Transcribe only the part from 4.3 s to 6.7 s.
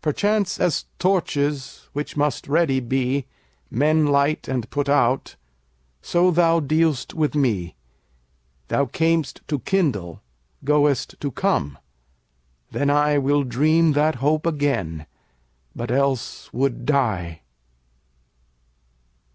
and put out, so thou